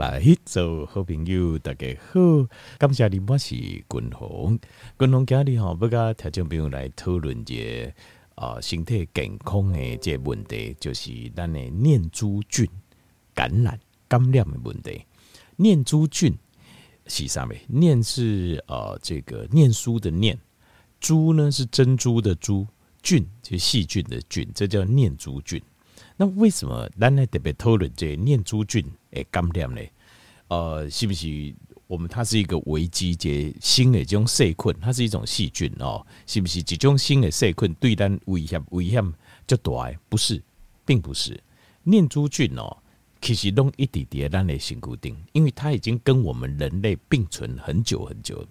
[0.00, 4.58] 来做好朋友，大家好，感谢你，我是君鸿。
[4.98, 7.92] 君鸿今日吼，要甲听众朋友来讨论一个
[8.34, 12.66] 啊、呃，身体健康的这个问题，就是咱的念珠菌
[13.34, 13.78] 感染
[14.08, 15.04] 感染的问题。
[15.56, 16.34] 念珠菌
[17.06, 17.50] 是啥物？
[17.68, 20.40] 念是呃，这个念书的念，
[20.98, 22.66] 珠呢是珍珠的珠，
[23.02, 25.60] 菌就是细菌的菌，这叫念珠菌。
[26.20, 29.80] 那为什么咱来特别讨论这念珠菌诶感染呢？
[30.48, 31.54] 呃，是不是
[31.86, 33.14] 我们它是一个危机？
[33.16, 39.02] 这新的这种细菌，它是一种细菌哦，是不是这种新的细菌对咱危险危险
[39.46, 39.90] 就大？
[40.10, 40.42] 不是，
[40.84, 41.42] 并不是。
[41.84, 42.76] 念珠菌哦，
[43.22, 48.46] 其实拢一直伫咱的身躯顶，因为它已经跟我们人类并存很久很久。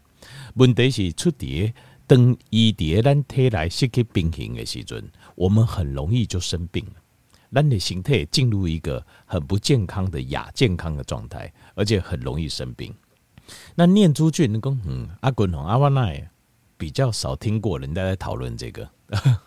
[0.56, 1.72] 问题是出伫
[2.08, 6.94] 当伊伫咱体内失去平衡的时阵，我们很容易就生病了。
[7.50, 12.94] 让你形态进入一个很不健康的亚健康的状态，而且很容易生病。
[13.76, 16.30] 那念珠菌，你讲嗯，阿滚同阿瓦奈
[16.78, 18.88] 比较少听过人家在讨论这个。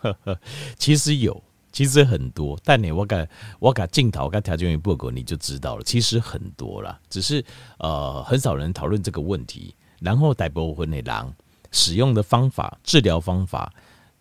[0.77, 2.59] 其实有，其实很多。
[2.65, 3.25] 但你我讲
[3.59, 5.83] 我讲镜头，我讲条件与报告，你就知道了。
[5.83, 7.43] 其实很多啦，只是
[7.79, 9.73] 呃很少人讨论这个问题。
[10.01, 11.33] 然后大部分的人
[11.71, 13.71] 使用的方法、治疗方法，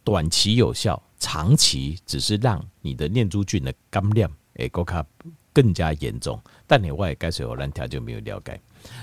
[0.05, 1.03] 短期有效。
[1.23, 5.07] 长期只是让你的念珠菌的感染诶，更加
[5.53, 6.43] 更加严重。
[6.67, 8.61] 但你我也该说，我两条就没有了解。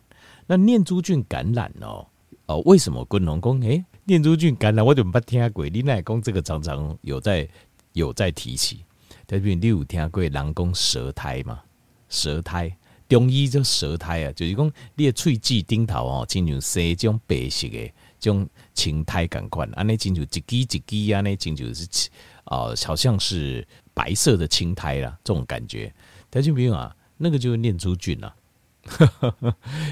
[0.46, 2.06] 那念珠菌感染哦，
[2.46, 5.68] 哦，为什么昆农工诶，念珠菌感染，我怎么不听过？
[5.68, 7.46] 你那讲这个常常有在
[7.92, 8.86] 有在提起。
[9.26, 11.60] 特别你有听过人工舌苔吗？
[12.08, 12.74] 舌苔。
[13.08, 20.26] 中医叫舌苔啊，就是讲你的喙齿顶头哦，亲像生这种白色的这种青苔感官，安尼亲像一
[20.64, 22.08] 支一支安尼，亲像是
[22.44, 25.92] 啊，好像是白色的青苔啦，这种感觉。
[26.28, 28.34] 但就比如啊，那个就是念珠菌啊，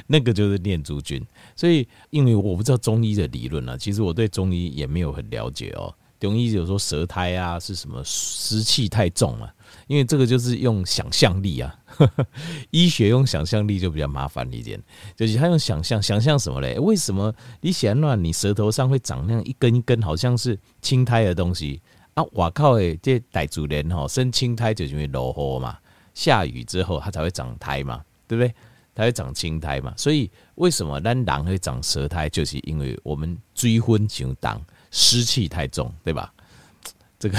[0.06, 1.24] 那个就是念珠菌。
[1.54, 5.94] 所以，因为我不知道中医的理论啊，其实我对中医也没有很了解哦。
[6.24, 9.54] 中医有说舌苔啊是什么湿气太重啊？
[9.88, 11.78] 因为这个就是用想象力啊，
[12.72, 14.82] 医学用想象力就比较麻烦一点。
[15.14, 16.78] 就是他用想象，想象什么嘞？
[16.78, 17.30] 为什么
[17.60, 18.24] 你嫌乱？
[18.24, 21.82] 你舌头上会长那样一根一根，好像是青苔的东西
[22.14, 22.24] 啊？
[22.32, 22.72] 我靠！
[22.76, 25.76] 诶，这傣族人哈生青苔就是因为落雨嘛，
[26.14, 28.54] 下雨之后它才会长苔嘛，对不对？
[28.94, 29.92] 它会长青苔嘛。
[29.98, 32.30] 所以为什么咱人会长舌苔？
[32.30, 34.58] 就是因为我们追婚相当
[34.94, 36.32] 湿气太重，对吧？
[37.18, 37.38] 这个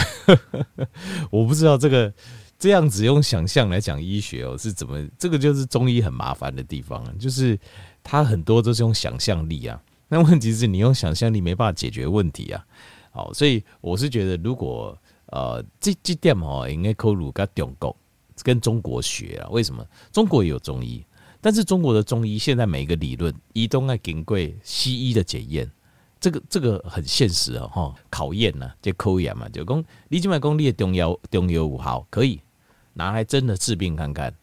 [1.32, 2.14] 我不知道，这个
[2.60, 5.08] 这样子用想象来讲医学哦是怎么？
[5.18, 7.58] 这个就是中医很麻烦的地方，就是
[8.04, 9.82] 它很多都是用想象力啊。
[10.10, 12.66] 那问题是你用想象力没办法解决问题啊。
[13.12, 17.96] 好，所以我是觉得，如果呃这这点哦，应该扣入跟中国
[18.44, 19.48] 跟中国学啊。
[19.50, 19.86] 为什么？
[20.12, 21.06] 中国也有中医，
[21.40, 25.72] 但是中国的中医现在每一个理论，一都要经过西医的检验。
[26.20, 32.40] 这个这个很现实哦，哈，考验呢，就考验嘛，就讲你今麦讲你的中药中药五号可以
[32.94, 34.34] 拿来真的治病看看，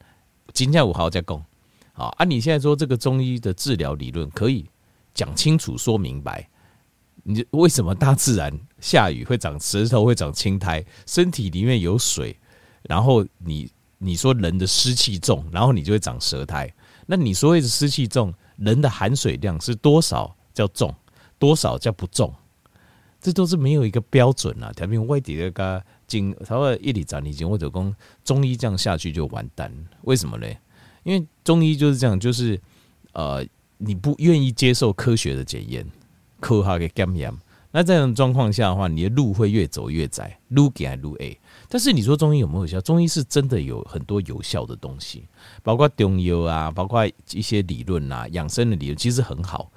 [0.52, 1.44] 今天五号再讲，
[1.92, 4.66] 好啊，你现在说这个中医的治疗理论可以
[5.14, 6.48] 讲清楚说明白，
[7.24, 12.36] 你为什么大自然下雨会长舌头会长青苔，身体里面有水，
[12.82, 16.72] 然后你你说人的湿气重，然后你就会长舌苔，
[17.06, 20.94] 那你所谓的湿气重，人的含水量是多少叫重？
[21.42, 22.32] 多少叫不重？
[23.20, 24.72] 这都是没有一个标准啊！
[24.72, 29.72] 特别外地的个经，他说一里长，已经或者讲中医这样下去就完蛋。
[30.02, 30.46] 为什么呢？
[31.02, 32.60] 因为中医就是这样，就是
[33.12, 33.44] 呃，
[33.78, 35.84] 你不愿意接受科学的检验，
[36.38, 37.36] 科学的检验。
[37.72, 41.36] 那这种状况下的话，你的路会越走越窄，路给路 A。
[41.68, 42.80] 但是你说中医有没有效？
[42.80, 45.26] 中医是真的有很多有效的东西，
[45.64, 49.72] 包括中药啊，包括一些理论啊，养生的理论其实很好。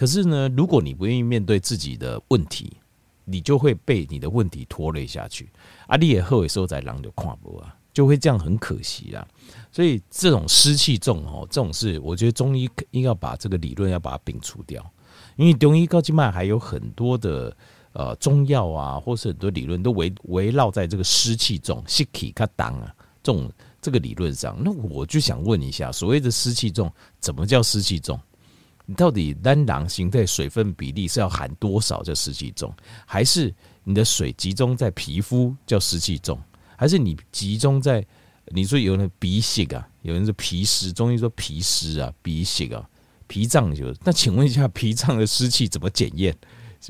[0.00, 2.72] 可是呢，如果你不愿意面对自己的问题，
[3.26, 5.50] 你就会被你的问题拖累下去。
[5.86, 9.28] 啊，你也后悔受在狼就跨步啊，就会这样很可惜啊。
[9.70, 14.82] 所以这种湿气重哦，这种事，我觉得中医应该把这个理论要把它摒除掉，
[15.36, 17.54] 因为中医高级脉还有很多的
[17.92, 22.90] 呃中药啊，或是很多理论都围围绕在这个湿气重、湿气卡当啊
[23.22, 23.52] 这种
[23.82, 24.56] 这个理论上。
[24.64, 28.18] 那我就想问一下，所谓的湿气重，怎么叫湿气重？
[28.90, 32.74] 你到底单囊形态水分比例是要含多少叫湿气重，
[33.06, 33.54] 还是
[33.84, 36.36] 你的水集中在皮肤叫湿气重，
[36.76, 38.04] 还是你集中在
[38.46, 42.84] 你说有人鼻息啊，有人说脾湿，中医说脾湿啊，鼻息啊，
[43.28, 45.24] 脾脏就那请问一下，脾脏的？
[45.24, 46.36] 湿气怎么检验？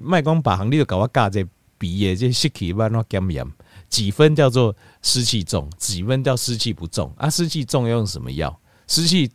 [0.01, 1.45] 卖光把行，你就搞我嘎这
[1.77, 3.47] 鼻叶这湿气慢慢减盐，
[3.91, 7.29] 几分叫做湿气重，几分叫湿气不重啊？
[7.29, 8.59] 湿气重要用什么药？
[8.87, 9.31] 湿气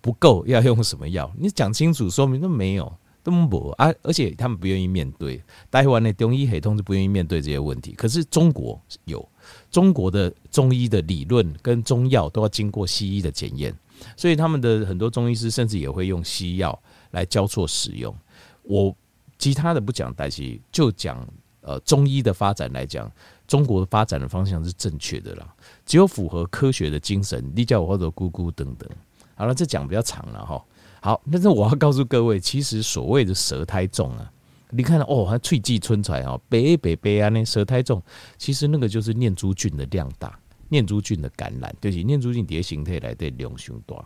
[0.00, 1.32] 不够要用什么药？
[1.38, 2.92] 你讲清楚说明都没有。
[3.20, 5.42] 都没啊，而且他们不愿意面对。
[5.70, 7.92] 台湾的中医系统是不愿意面对这些问题。
[7.92, 9.28] 可是中国有
[9.70, 13.74] 中国的中医的理论跟中药都要经过西医的检验，
[14.16, 16.80] 所以他们的很多中医师甚至也会用西药
[17.10, 18.14] 来交错使用。
[18.62, 18.96] 我
[19.36, 21.26] 其他的不讲，但是就讲
[21.60, 23.12] 呃中医的发展来讲，
[23.46, 25.54] 中国发展的方向是正确的啦。
[25.84, 28.88] 只有符合科学的精神，你叫我或者姑姑等等。
[29.38, 30.60] 好了，这讲比较长了哈。
[31.00, 34.28] 好，但是我要告诉各位，其实所谓的舌苔重啊，
[34.70, 38.02] 你看到哦，它翠季春彩哦，白白白啊，那舌苔重，
[38.36, 40.36] 其实那个就是念珠菌的量大，
[40.68, 44.04] 念珠菌的感染，对不起，念珠菌叠形态来的量凶大。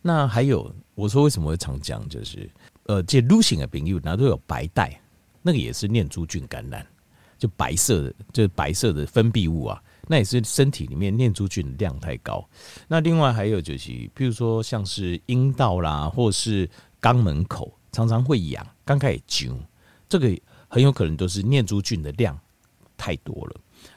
[0.00, 2.48] 那还有，我说为什么会常讲，就是
[2.84, 5.00] 呃，这露型的病友，那都有白带，
[5.42, 6.86] 那个也是念珠菌感染，
[7.36, 9.82] 就白色的，就是白色的分泌物啊。
[10.06, 12.46] 那也是身体里面念珠菌量太高。
[12.88, 16.68] 那另外还有就是，譬如说像是阴道啦，或是
[17.00, 19.56] 肛门口常常会痒，刚开始灸，
[20.08, 20.36] 这个
[20.68, 22.38] 很有可能都是念珠菌的量
[22.96, 23.56] 太多了。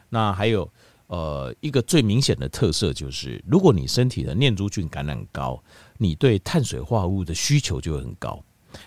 [0.09, 0.69] 那还有
[1.07, 5.61] 呃一个最明显的特色就是，如果你身体的念珠菌感染高，
[5.97, 8.43] 你对碳水化合物的需求就会很高。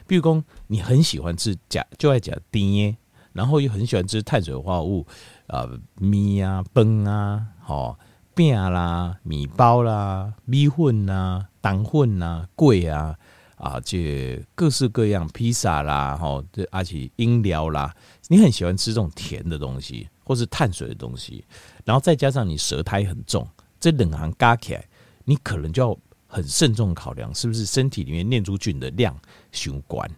[0.06, 2.96] 比如说你很喜欢吃甲，就爱讲甜，
[3.32, 5.06] 然后又很喜欢吃碳水化合物。
[5.50, 7.98] 啊，米啊，饭啊，吼
[8.34, 13.18] 饼啦，米包啦，米粉啊，蛋粉啊，粿啊，
[13.56, 17.92] 啊，这各式各样披萨啦，吼，这而且饮料啦，
[18.28, 21.44] 你很喜欢吃这种甜的东西，或是碳水的东西，
[21.84, 23.46] 然后再加上你舌苔很重，
[23.80, 24.84] 这两行加起来，
[25.24, 25.98] 你可能就要
[26.28, 29.14] 很慎重考量，是不是身体里面念珠菌的量
[29.50, 30.08] 相关。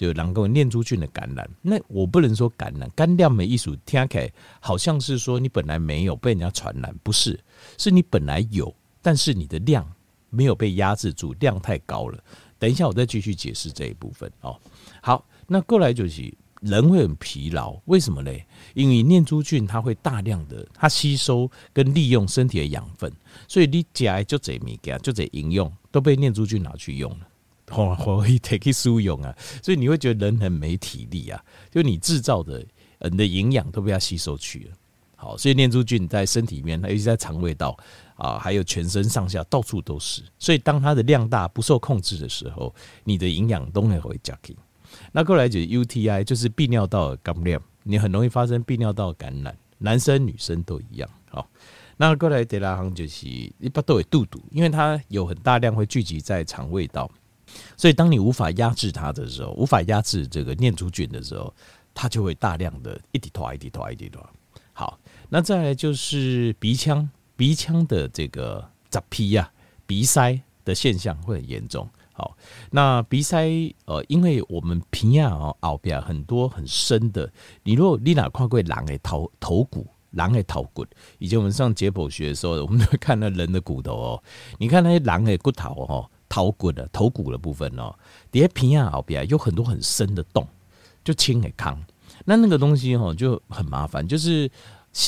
[0.00, 7.38] 就能够念珠菌的感染，那我不能说感染，干掉没艺术，听起来好像是说你本来没有被人家传染，不是，
[7.76, 9.86] 是你本来有，但是你的量
[10.30, 12.18] 没有被压制住，量太高了。
[12.58, 14.58] 等一下我再继续解释这一部分哦。
[15.02, 16.32] 好，那过来就是
[16.62, 18.32] 人会很疲劳，为什么呢？
[18.72, 23.12] 因为念珠菌它会大量的它吸收跟利用身体的养分，
[23.46, 27.26] 所以你加就这物件就这应用都被念珠菌拿去用了。
[27.70, 32.64] 哦，可以 take 输用啊，所以你会觉得人很没体力啊，就你制造的
[32.98, 34.76] 人的营养都被它吸收去了。
[35.16, 37.76] 好，所以念珠菌在身体里面，尤其在肠胃道
[38.14, 40.22] 啊，还有全身上下到处都是。
[40.38, 42.74] 所以当它的量大不受控制的时候，
[43.04, 44.56] 你的营养都会会降低。
[45.12, 51.08] 那过来就是 UTI，就是泌尿道的感染，你很容易发生泌尿道感染，男生女生都一样。
[51.28, 51.46] 好，
[51.98, 57.10] 那过来德拉行就是一般都会肚肚，因为它有很大量会聚集在肠胃道。
[57.76, 61.52] 所以，当你无法压制它的时候，无法压制这个念珠菌的时候，
[61.94, 64.24] 它就会大量的一滴拖一滴拖一滴拖。
[64.72, 64.98] 好，
[65.28, 69.50] 那再来就是鼻腔，鼻腔的这个杂皮呀，
[69.86, 71.88] 鼻塞的现象会很严重。
[72.12, 72.36] 好，
[72.70, 73.48] 那鼻塞
[73.86, 77.30] 呃，因为我们鼻啊哦，后边很多很深的，
[77.62, 80.84] 你如果你哪看过狼的头头骨，狼的头骨，
[81.18, 84.22] 以前我们上解剖学的时候，我们都会看到人的骨头哦，
[84.58, 86.10] 你看那些狼的骨头哦。
[86.30, 87.94] 头骨的头骨的部分哦，
[88.30, 90.46] 底下皮啊后边有很多很深的洞，
[91.04, 91.78] 就清给康。
[92.24, 94.48] 那那个东西哦就很麻烦，就是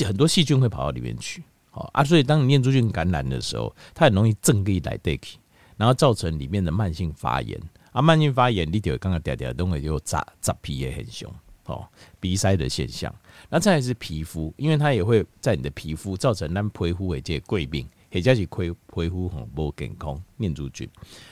[0.05, 5.37] 很多细菌会跑到里面去，好啊，所以当你念珠菌感染的时候，它很容易正一来对去，
[5.77, 7.59] 然后造成里面的慢性发炎
[7.91, 11.31] 啊，慢性发炎你就刚刚嗲嗲东西就扎扎皮也很凶
[11.65, 11.87] 哦，
[12.19, 13.13] 鼻塞的现象。
[13.49, 17.87] 那再来是皮肤，因为它也会在你的皮肤造成咱皮肤的这些贵病。
[18.13, 20.87] 也加起皮皮肤很不健康，念珠菌。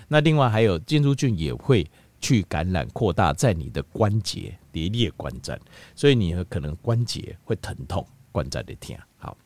[0.08, 1.86] 那另外还有念珠菌也会
[2.20, 5.60] 去感染扩大在你的关节，跌裂关节，
[5.96, 8.98] 所以你可能关节会疼痛，关节的疼。
[9.18, 9.38] 好，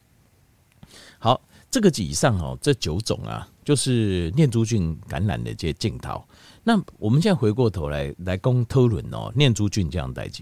[1.20, 6.24] 好，这个以上哦，这九种啊，就是念珠菌感染的这些镜头。
[6.64, 10.42] 那我们现在回过头来来讲讨论哦，念珠菌这样代志，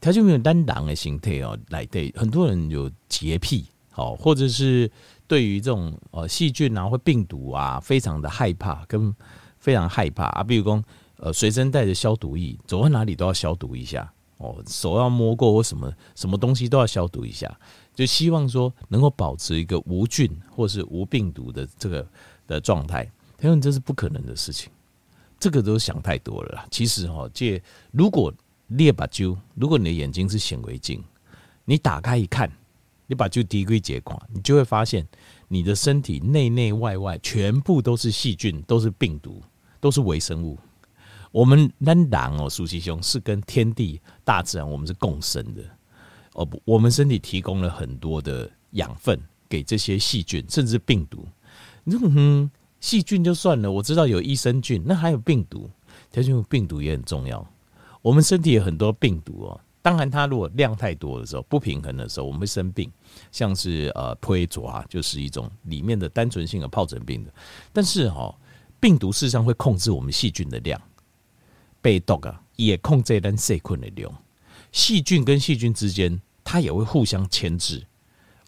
[0.00, 4.88] 条件没有单囊的形态哦，来对很多人有洁癖，好，或者是。
[5.28, 9.14] 对于这种呃细菌啊或病毒啊，非常的害怕，跟
[9.58, 10.42] 非常害怕啊。
[10.42, 10.82] 比如说
[11.18, 17.58] 呃，随身带着消毒液，走到哪里都要消毒一下哦，手要摸过或什么什么东西都要消毒一下，
[17.94, 22.08] 就希望说能够保持一个无菌或是无病毒的这个
[22.46, 23.08] 的状态。
[23.36, 24.70] 他说这是不可能的事情，
[25.38, 26.66] 这个都想太多了啦。
[26.70, 28.32] 其实哈，借如果
[28.68, 31.02] 列把揪，如果你的眼睛是显微镜，
[31.64, 32.50] 你打开一看。
[33.08, 35.04] 你把就滴归结块，你就会发现
[35.48, 39.42] 你的身体内内外外全部都是细菌，都是病毒，
[39.80, 40.56] 都是微生物。
[41.32, 45.62] 我们人哦，苏西兄是跟天地大自然我们是共生的
[46.34, 51.26] 哦，不，我们身体提供了很多的养分给这些细菌，甚至病毒。
[51.84, 52.50] 你说嗯，
[52.80, 55.70] 细菌就算了，我知道有益生菌，那还有病毒，
[56.10, 57.46] 条件病毒也很重要。
[58.02, 62.90] 我们身体有很多病毒哦，当然它如果量太多的时候，不平衡的时候，我们会生病，
[63.32, 67.32] 像是呃破爪就是一种里面的单纯性的疱疹病的。
[67.72, 68.34] 但是哈、哦，
[68.80, 70.80] 病毒事实上会控制我们细菌的量。
[71.80, 74.12] 被动啊，也控制单细菌的量。
[74.72, 77.86] 细菌跟细菌之间，它也会互相牵制，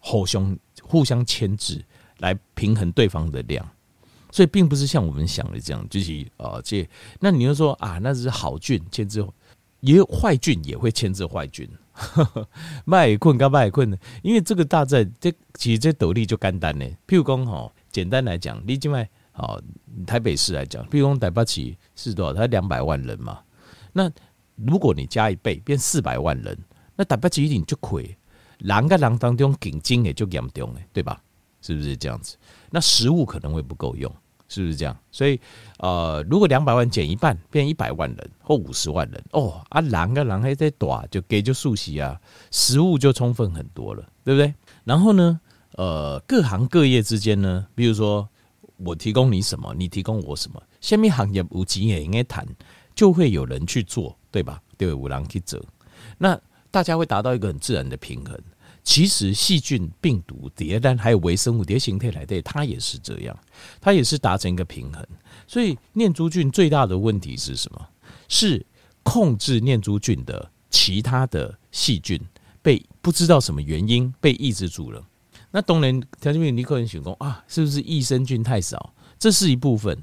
[0.01, 1.83] 互相互相牵制
[2.19, 3.67] 来平衡对方的量。
[4.33, 6.87] 所以，并不是像我们想的这样，就是呃，这
[7.21, 9.25] 那你就说啊，那是好菌牵制，
[9.79, 11.69] 也有坏菌也会牵制坏菌。
[12.85, 16.85] 麦困跟麦困的，因为这个大战，这其实这斗笠就简单呢。
[17.07, 19.09] 譬如讲哈，简单来讲，你今麦。
[19.33, 19.59] 好，
[20.07, 22.35] 台北市来讲，譬如说台北市是多少？
[22.35, 23.41] 它两百万人嘛。
[23.93, 24.11] 那
[24.57, 26.59] 如果你加一倍，变四百万人，
[26.97, 28.15] 那台北市一定就亏。
[28.59, 31.23] 人跟人当中竞争也就严重诶，对吧？
[31.63, 32.37] 是不是这样子？
[32.71, 34.13] 那食物可能会不够用，
[34.51, 34.95] 是不是这样？
[35.11, 35.41] 所以
[35.79, 44.53] 呃，如果两百万减一半，变一百万人或五十万人，哦啊，狼跟狼还在短，就给就熟悉啊，食物就充分很多了，对不对？
[44.85, 45.41] 然后呢，
[45.77, 48.29] 呃，各行各业之间呢，比如说。
[48.83, 52.47] 我提供你什么，你提供我什么，下面行业无经验应该谈，
[52.95, 54.59] 就会有人去做，对吧？
[54.79, 55.63] 对，五郎去走，
[56.17, 56.41] 那
[56.71, 58.35] 大家会达到一个很自然的平衡。
[58.83, 63.39] 其实细菌、病毒、迭代还有微生物迭形态来对，它也是这样，
[63.81, 65.07] 它也是达成一个平衡。
[65.47, 67.87] 所以念珠菌最大的问题是什么？
[68.29, 68.65] 是
[69.03, 72.21] 控制念珠菌的其他的细菌
[72.63, 75.03] 被不知道什么原因被抑制住了。
[75.51, 78.95] 那当然，条件你可能想说啊，是不是益生菌太少？
[79.19, 80.01] 这是一部分，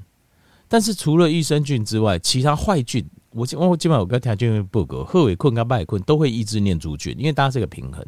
[0.68, 8.06] 但是除了益生菌之外，其他坏菌，我我基本上我跟条件报告，贺伟困跟拜困都会抑制念珠菌，因为大家是个平衡。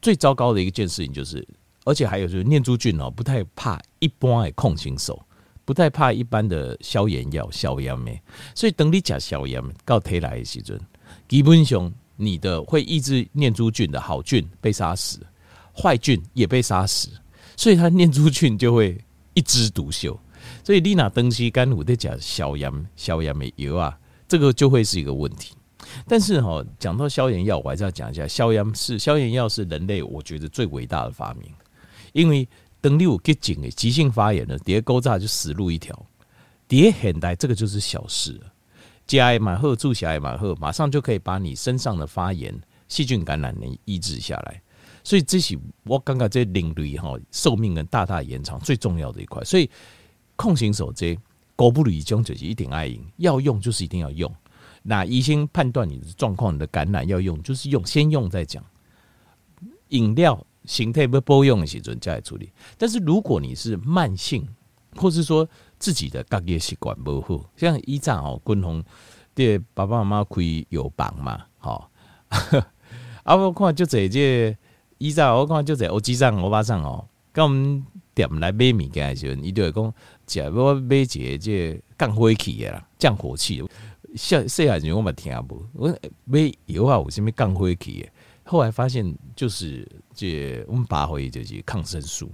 [0.00, 1.46] 最糟糕的一件事情就是，
[1.84, 5.20] 而且还有就是念珠菌哦，不太怕一般的控型手，
[5.64, 8.12] 不太怕一般的消炎药消炎的，
[8.54, 10.78] 所以等你吃消炎到体来的时阵，
[11.28, 15.20] 基本上你的会抑制念珠菌的好菌被杀死。
[15.80, 17.08] 坏菌也被杀死，
[17.56, 19.00] 所以它念珠菌就会
[19.34, 20.18] 一枝独秀。
[20.64, 25.54] 所以你拿东西干虎在讲消炎消炎的药啊，这个就会是一个问题。
[26.06, 31.50] 但是哈，讲到消炎药，我还是要讲一下，消炎是消炎药是人类我觉得最伟大的发明。
[32.12, 32.46] 因为
[32.80, 36.06] 等你有急性的急性发炎了，底下勾扎就死路一条。
[36.66, 38.52] 底下现代这个就是小事了，
[39.06, 42.54] 加艾马赫注下艾马赫，马上就可以把你身上的发炎
[42.88, 44.60] 细菌感染能抑制下来。
[45.04, 49.42] 所以这是我刚刚这领域哈寿命能大大延长最重要的一块。
[49.44, 49.70] 所以
[50.36, 51.18] 控型手这
[51.56, 54.30] 狗不理中就是一定爱用，要用就是一定要用。
[54.82, 58.64] 那医生判断你的状况，你的感染要用就是用，先用再讲。
[59.88, 62.52] 饮料形态不不用的时阵再来处理。
[62.76, 64.46] 但是如果你是慢性，
[64.96, 68.82] 或是说自己的隔夜习惯不好，像以前哦，共同
[69.34, 71.90] 对爸爸妈妈开药房嘛，好，
[73.22, 74.56] 啊我看就这这。
[74.98, 79.94] 以前我看就在欧吉桑、欧巴上哦，跟我们店来买物件的时候，伊就会讲，
[80.26, 83.62] 食要买一个这降火气的啦，降火气。
[84.18, 88.08] 小细汉时我嘛听无，我买药啊有啥物降火气的？
[88.42, 92.30] 后来发现就是这我们爸会就是抗生素，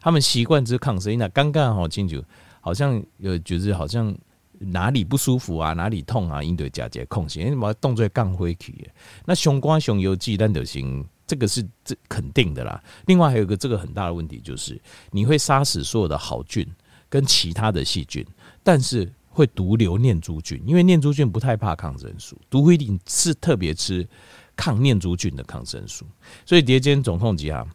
[0.00, 1.18] 他们习惯吃抗生素。
[1.18, 2.24] 那刚刚好清楚，
[2.60, 4.16] 好像有就是好像
[4.58, 8.88] 哪里不舒服啊，哪里痛啊，应对加节控制，因为把动作降火气的。
[9.26, 11.06] 那上官上游剂，咱就行。
[11.26, 12.80] 这个是这肯定的啦。
[13.06, 16.64] 另外还有一个这个很大的问题，就是你会杀死所有的好菌
[17.08, 18.24] 跟其他的细菌，
[18.62, 24.08] 但是会独留念珠菌，因为念珠菌不太怕抗生素，独不一定是特别吃
[24.56, 26.06] 抗念珠菌的抗生素。
[26.46, 27.66] 所以叠间总控制啊，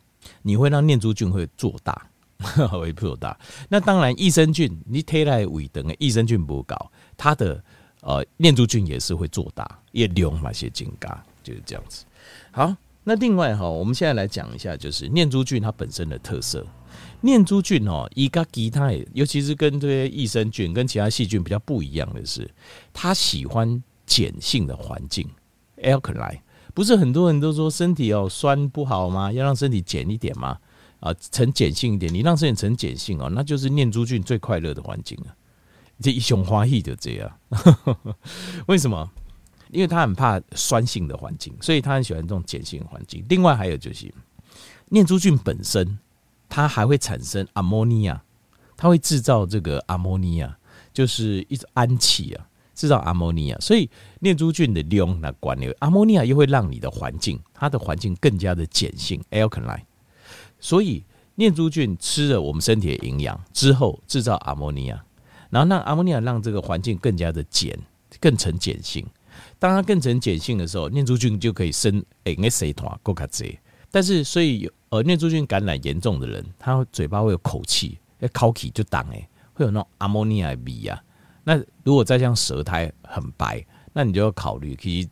[0.42, 2.10] 你会让念珠菌会做大，
[2.72, 3.38] 会做大。
[3.70, 7.64] 那当然益生菌你推来尾等的益生菌不高，它的
[8.02, 12.04] 呃念珠菌也是会做大，也留那些菌嘎，就是这样子。
[12.52, 12.76] 好。
[13.04, 16.64] 那另外哈，我们现在来讲一下，就是念珠菌它本身的特色。
[17.22, 22.50] 念珠菌哦，一个吉他，尤其是跟这些益生菌跟其他细菌比较不一样的是，
[22.94, 25.28] 它喜欢碱性的环境
[25.84, 26.40] ，alkaline。
[26.74, 29.32] 不是很多人都说身体哦酸不好吗？
[29.32, 30.58] 要让身体碱一点吗？
[31.00, 35.36] 啊，呈碱性一点，你让身体呈碱性哦，那就是念珠菌最快乐的环境啊。
[36.00, 37.32] 这一雄花艺就这样，
[38.68, 39.10] 为什么？
[39.70, 43.24] 因为他很怕酸性的环境，所以他很喜欢这种碱性环境。
[43.30, 44.14] 另外还有就是，
[44.90, 45.98] 念珠菌本身
[46.52, 48.22] 它还会产生阿莫尼亚，
[48.76, 50.58] 它会制造这个阿莫尼亚，
[50.94, 52.46] 就是一种氨气啊。
[52.74, 53.88] 制造阿莫尼亚，所以
[54.22, 59.84] 念珠菌的量那管理阿莫尼亚又会让你的环境，它的环境更加的碱性 alkaline，
[60.60, 61.04] 所以
[61.36, 65.04] 念珠菌吃了我们身体的营养之后，制造阿莫尼亚，
[65.52, 67.78] 然后让阿莫尼亚让这个环境更加的碱，
[68.20, 69.06] 更呈碱性。
[69.60, 73.60] 当它更呈碱性的时候，念珠菌就可以生 NSA 团够卡贼。
[73.92, 81.02] 但是所以呃，念珠菌感染严重的人，他嘴巴会有口气，要口气就挡诶，会有那种阿莫尼亚味啊。
[81.44, 85.08] 那如果再像舌苔很白，那你就要考虑，可以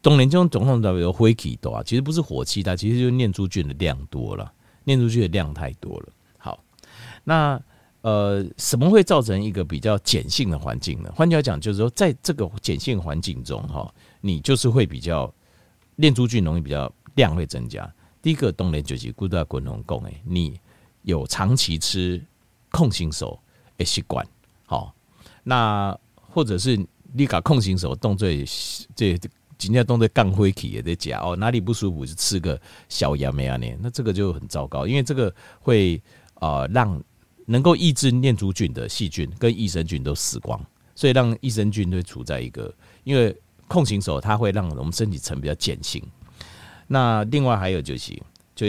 [0.00, 4.52] 冬眠中总统的有灰气多啊，其实不是火气大，其实就是念珠菌的量多了，
[4.84, 6.08] 念珠菌的量太多了。
[6.38, 6.58] 好，
[7.24, 7.60] 那
[8.00, 11.12] 呃，什么会造成一个比较碱性的环境呢？
[11.14, 15.32] 换句话讲，就是说，在这个碱性环境中，哈，你就是会比较
[15.94, 17.88] 念珠菌容易比较量会增加。
[18.22, 20.58] 第一个冬眠就是古代滚龙贡诶，你
[21.02, 22.24] 有长期吃
[22.70, 23.38] 控型手
[23.76, 24.24] 的习惯，
[24.64, 24.94] 好。
[25.44, 26.78] 那或者是
[27.12, 28.28] 你搞控型手动作，
[28.94, 29.18] 这
[29.58, 33.56] 今天动作杠灰体也在讲哦，哪里不舒服就吃个小药没啊？
[33.56, 36.00] 呢，那这个就很糟糕，因为这个会
[36.34, 37.02] 呃让
[37.46, 40.64] 能够抑制念珠菌的细菌跟益生菌都死光，
[40.94, 43.36] 所以让益生菌会处在一个，因为
[43.66, 46.00] 控型手它会让我们身体呈比较碱性。
[46.86, 48.12] 那另外还有就是，
[48.54, 48.66] 就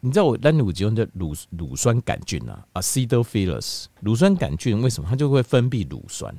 [0.00, 6.34] 你知道我单乳集中的乳乳酸杆菌啊，Acidophilus 乳酸杆菌为什么它就会分泌乳酸？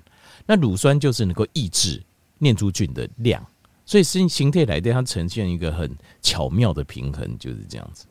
[0.46, 2.02] 那乳酸就是能够抑制
[2.38, 3.46] 念珠菌的量，
[3.86, 8.06] 所以形形态来对它呈现一个很巧妙的平衡，就是这样子。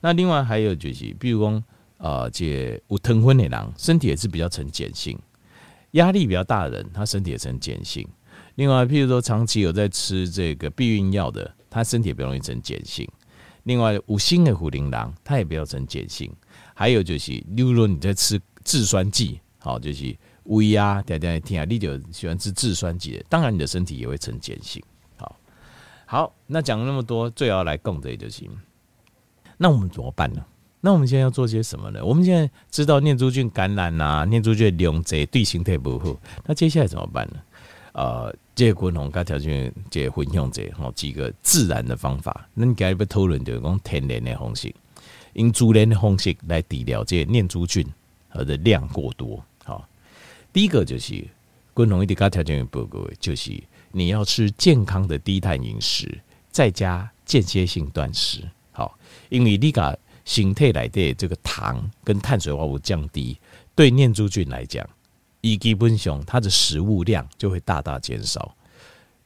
[0.00, 1.64] 那另外还有就是，比如说
[1.98, 5.16] 呃，这无疼昏的人，身体也是比较呈碱性；
[5.92, 8.06] 压力比较大的人，他身体也呈碱性。
[8.56, 13.08] 另外，譬如说长期有在吃这个避孕药的，他身体也比较容易呈碱性。
[13.64, 16.32] 另外，五星的虎林狼，它也不要呈碱性。
[16.74, 24.82] 还有就是，例如说你在吃制酸剂，好，就是胃啊，点点听啊，你就喜欢吃制酸剂的，当然你的身体也会呈碱性。
[25.16, 25.36] 好，
[26.06, 28.50] 好，那讲了那么多，最后来供的就行。
[29.58, 30.42] 那我们怎么办呢？
[30.80, 32.02] 那我们现在要做些什么呢？
[32.02, 37.40] 我们现在知道念珠菌感染啊，念珠菌量这对形态不好，那接下来怎么办呢？
[37.92, 42.48] 呃，这个昆虫跟条件这分享这好几个自然的方法。
[42.54, 44.74] 那你该不讨论就是讲天然的方式，
[45.34, 47.86] 用自然的方式来治疗这念珠菌
[48.28, 49.40] 和的量过多。
[49.64, 49.88] 好，
[50.52, 51.24] 第一个就是
[51.72, 53.52] 昆虫一定跟条件报告，就是
[53.92, 58.40] 你要吃健康的低碳饮食，再加间歇性断食。
[58.72, 63.38] 好，因为你把形态来的这个糖跟碳水化合物降低，
[63.76, 64.84] 对念珠菌来讲。
[65.40, 68.54] 以基本上，它的食物量就会大大减少。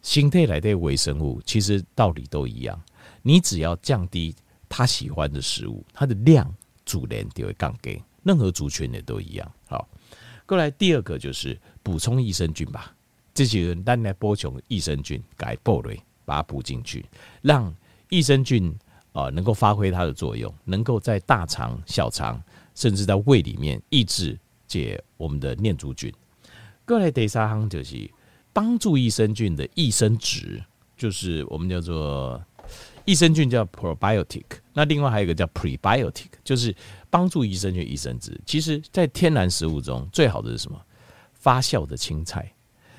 [0.03, 2.81] 形态来的微生物其实道理都一样，
[3.23, 4.35] 你只要降低
[4.69, 6.53] 他喜欢的食物，它的量
[6.85, 8.03] 主人就会降低。
[8.25, 9.53] 任何族群也都一样。
[9.69, 9.89] 好，
[10.45, 12.95] 过来第二个就是补充益生菌吧。
[13.33, 17.05] 这几个单来补充益生菌，改补类把它补进去，
[17.41, 17.75] 让
[18.09, 18.77] 益生菌
[19.13, 22.43] 啊能够发挥它的作用，能够在大肠、小肠
[22.75, 24.39] 甚至在胃里面抑制。
[24.73, 26.11] 解我们的念珠菌，
[26.87, 28.11] 过来第三行就是
[28.55, 30.65] 帮助益生菌的益生质，
[30.97, 32.43] 就是我们叫做
[33.05, 36.75] 益生菌叫 probiotic，那另外还有一个叫 prebiotic，就是
[37.11, 38.41] 帮助益生菌益生质。
[38.47, 40.81] 其实，在天然食物中最好的是什么？
[41.35, 42.51] 发酵的青菜，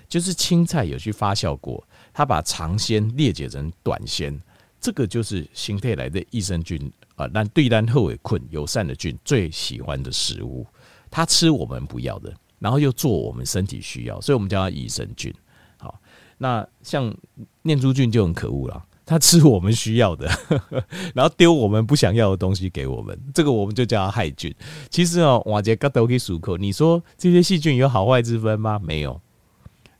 [0.08, 1.84] 就是青菜有去发酵过，
[2.14, 4.40] 它把长纤裂解成短纤，
[4.80, 10.68] 这个就是新配来的益生菌啊，让对单后尾困友善的菌最喜欢的食物。
[11.16, 15.32] 它吃我们不要的，然后又做我们身体需要，所以我们叫它益生菌。
[15.78, 16.02] 好，
[16.40, 17.16] 那像
[17.62, 20.28] 念珠菌就很可恶了，它吃我们需要的，
[21.14, 24.52] 然后丢我们不想要的东西给我们，这个我们就叫它害菌。
[24.90, 26.58] 其实哦，瓦杰嘎都可以漱口。
[26.58, 28.80] 你说这些细菌有好坏之分吗？
[28.84, 29.22] 没有，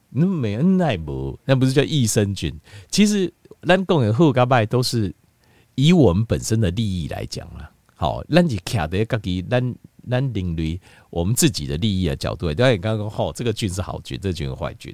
[0.10, 2.60] 那没恩奈不，那不是叫益生菌？
[2.90, 3.32] 其实
[3.68, 5.14] 咱共有后嘎拜都是
[5.76, 7.70] 以我们本身的利益来讲了。
[7.94, 9.76] 好，咱就卡在自己咱。
[10.06, 14.94] 那领域我们自己的利益的角度，对，你刚刚说，哦，这个菌是好菌，这个菌是坏菌。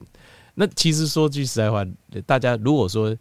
[0.53, 1.85] 那其实说句实在话，
[2.25, 3.15] 大家如果说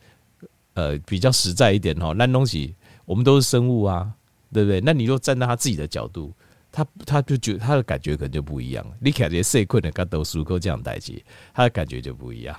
[0.75, 2.75] 呃比较实在一点哈，烂东西
[3.05, 4.13] 我们都是生物啊，
[4.53, 4.81] 对不对？
[4.81, 6.35] 那你若站在他自己的角度，
[6.71, 8.85] 他他就觉得他的感觉可能就不一样。
[9.01, 11.25] 你看这些细菌的跟都苏口这样代谢，
[11.55, 12.55] 他的感觉就不一样。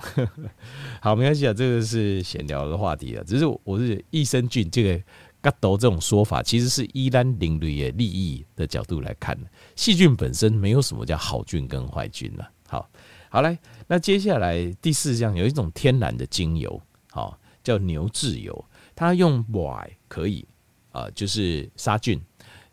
[1.00, 5.02] 好，没关系啊，这个是闲聊的话题啊，只是我是益生菌这个。
[5.42, 9.38] 嘎斗这种说法，其实是依单领域的利益的角度来看，
[9.74, 12.50] 细菌本身没有什么叫好菌跟坏菌了。
[12.68, 12.88] 好，
[13.30, 20.46] 好来，那接下来第四项有一种天然的精油，好叫牛至油，它用 b o y 可以
[20.92, 22.20] 啊，就是杀菌，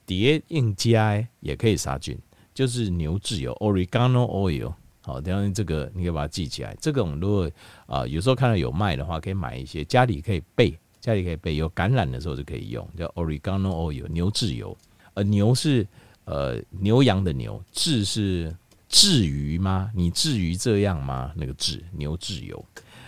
[0.06, 2.17] 底下硬加也可以杀菌，
[2.53, 4.73] 就是牛至油 （Oregano Oil）。
[5.01, 6.75] 好，等下这个你可以把它记起来。
[6.82, 7.49] 这种如果
[7.86, 11.55] 啊、有时候看到有卖的话，可以买一些，家里可以备，家里可以备。
[11.55, 14.77] 有感染的时候就可以用，叫 Oregano Oil 牛至油。
[15.13, 15.88] 呃，牛是
[16.25, 18.55] 呃牛羊的牛，至是
[18.88, 19.91] 至于吗？
[19.95, 21.31] 你至于这样吗？
[21.36, 22.63] 那个至牛至油。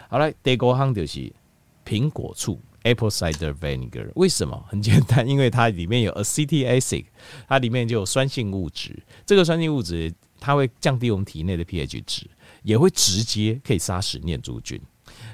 [0.10, 1.32] 好来，第五项就是
[1.86, 2.60] 苹果醋。
[2.84, 4.65] Apple cider vinegar 为什么？
[4.69, 7.04] 很简单， 因为它里面有 acetic acid，
[7.45, 8.97] 它里面就有酸性物质。
[9.25, 12.25] 这个酸性物质它会降低我们体内的 pH 值，
[12.63, 14.80] 也会直接可以杀死念珠菌。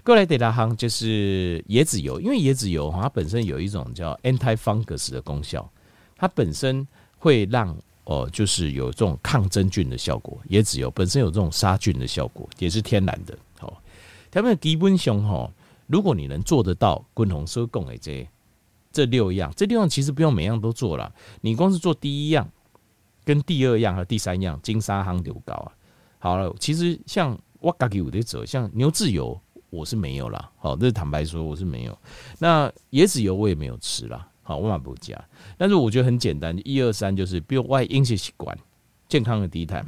[0.06, 5.68] 过来第二行就是椰子油，因为椰子油它本身有一种叫 anti-fungus 的功效，
[6.16, 6.88] 它本身
[7.18, 7.70] 会让
[8.04, 10.40] 哦、呃，就是有这种抗真菌的效果。
[10.50, 13.36] 椰子油本身有这种杀菌的效果，也是天然的。
[13.58, 13.82] 好，
[14.30, 15.52] 他们基本上哈。
[15.88, 18.28] 如果你能做得到，滚红收贡诶，这
[18.92, 22.48] 这六样，这六样其实不用每样都做了，你光是做第一样、
[23.24, 25.72] 跟第二样和第三样，金沙夯油膏啊，
[26.18, 29.40] 好了，其实像我嘎给我的者，像牛至油
[29.76, 31.98] 我是没有啦，好，这是坦白说我是没有。
[32.40, 35.14] 那椰子油我也没有吃啦，好，我嘛不加。
[35.58, 38.58] 但是我觉得很简单，一二三就是，比如外饮食习惯、
[39.10, 39.86] 健康的低碳。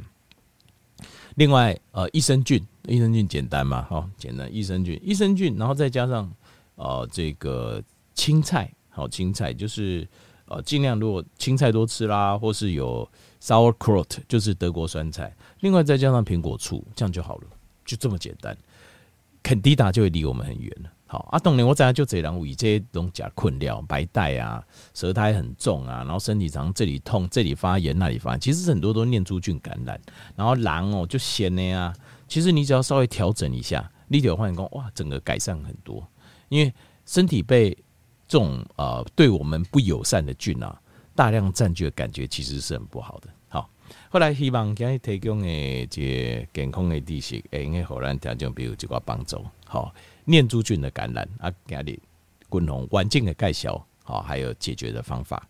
[1.36, 6.28] 另外，呃，益生菌，益生菌简单嘛，好，简单，益生菌，益生菌，然后再加上，
[6.74, 7.80] 呃，这个
[8.12, 10.06] 青菜，好，青菜就是，
[10.46, 13.08] 呃，尽量如果青菜多吃啦，或是有
[13.40, 17.44] sauerkraut，就是德国酸菜，另外再加上苹果醋，这样就好了，
[17.84, 18.56] 就这么简单，
[19.48, 20.90] 肯迪达就会离我们很远了。
[21.06, 29.98] 好啊，当年我在就这两位这些东西困扰，白带啊，舌苔很重啊，然后身体常这里痛，这里发炎，那里发炎，其实很多都念珠菌感染。
[30.36, 31.90] 然后狼哦就咸的呀，
[32.28, 36.06] 其实你只要稍微调整一下，立体换工哇，整个改善很多。
[36.50, 36.70] 因为
[37.06, 37.70] 身体被
[38.26, 40.78] 这种呃对我们不友善的菌啊
[41.14, 43.30] 大量占据的感觉，其实是很不好的。
[44.10, 49.44] 后来希望今日提供的这健康的知识，会用互咱听众比如一个帮助。
[49.66, 49.94] 好。
[50.30, 51.98] 念珠菌的感染啊，给你
[52.50, 55.48] 滚红环境的介绍，好，还有解决的方法，